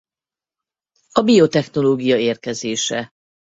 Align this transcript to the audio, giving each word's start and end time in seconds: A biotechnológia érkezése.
A 1.11 1.21
biotechnológia 1.21 2.17
érkezése. 2.17 3.09